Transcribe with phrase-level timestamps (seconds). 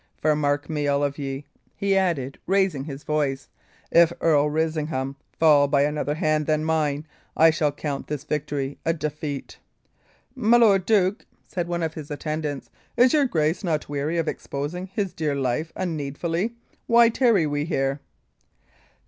[0.19, 1.45] For mark me, all of ye,"
[1.75, 3.49] he added, raising his voice,
[3.91, 7.05] "if Earl Risingham fall by another hand than mine,
[7.37, 9.59] I shall count this victory a defeat."
[10.35, 14.87] "My lord duke," said one of his attendants, "is your grace not weary of exposing
[14.87, 16.55] his dear life unneedfully?
[16.87, 17.99] Why tarry we here?"